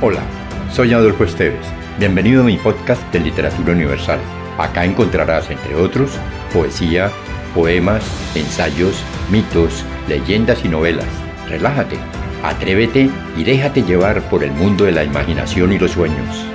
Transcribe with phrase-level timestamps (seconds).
[0.00, 0.22] Hola,
[0.70, 1.66] soy Adolfo Esteves.
[1.98, 4.20] Bienvenido a mi podcast de Literatura Universal.
[4.56, 6.12] Acá encontrarás, entre otros,
[6.52, 7.10] poesía,
[7.52, 8.04] poemas,
[8.36, 11.08] ensayos, mitos, leyendas y novelas.
[11.48, 11.96] Relájate,
[12.44, 16.46] atrévete y déjate llevar por el mundo de la imaginación y los sueños.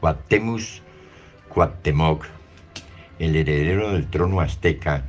[0.00, 0.60] Cuauhtémoc
[1.48, 2.26] Cuauhtémoc,
[3.18, 5.06] el heredero del trono azteca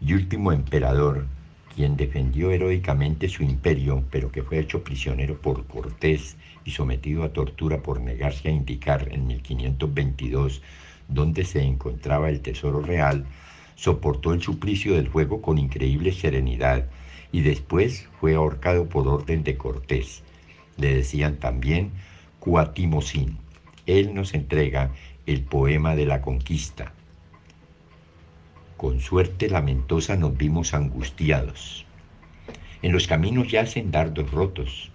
[0.00, 1.26] y último emperador,
[1.76, 7.34] quien defendió heroicamente su imperio, pero que fue hecho prisionero por Cortés y sometido a
[7.34, 10.62] tortura por negarse a indicar en 1522
[11.06, 13.26] dónde se encontraba el tesoro real,
[13.74, 16.86] soportó el suplicio del fuego con increíble serenidad
[17.30, 20.22] y después fue ahorcado por orden de Cortés.
[20.78, 21.90] Le decían también
[22.40, 23.36] Cuatimocín.
[23.84, 24.92] Él nos entrega
[25.26, 26.94] el poema de la conquista,
[28.76, 31.86] con suerte lamentosa nos vimos angustiados.
[32.82, 34.90] En los caminos yacen dardos rotos,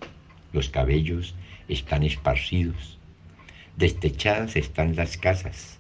[0.53, 1.33] los cabellos
[1.67, 2.99] están esparcidos,
[3.77, 5.79] destechadas están las casas,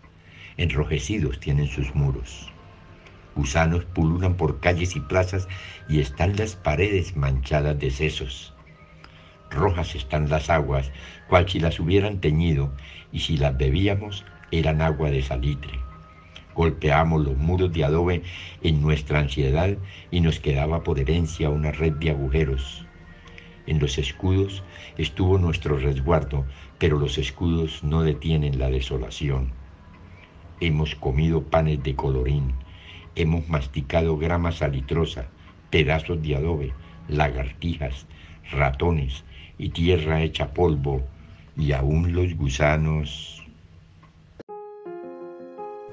[0.57, 2.51] enrojecidos tienen sus muros.
[3.35, 5.47] Gusanos pululan por calles y plazas
[5.87, 8.53] y están las paredes manchadas de sesos.
[9.51, 10.91] Rojas están las aguas,
[11.29, 12.73] cual si las hubieran teñido,
[13.11, 15.90] y si las bebíamos eran agua de salitre.
[16.55, 18.23] Golpeamos los muros de adobe
[18.61, 19.77] en nuestra ansiedad
[20.11, 22.85] y nos quedaba por herencia una red de agujeros.
[23.67, 24.63] En los escudos
[24.97, 26.45] estuvo nuestro resguardo,
[26.77, 29.53] pero los escudos no detienen la desolación.
[30.59, 32.53] Hemos comido panes de colorín,
[33.15, 35.29] hemos masticado grama salitrosa,
[35.69, 36.73] pedazos de adobe,
[37.07, 38.07] lagartijas,
[38.51, 39.23] ratones
[39.57, 41.03] y tierra hecha polvo,
[41.55, 43.43] y aún los gusanos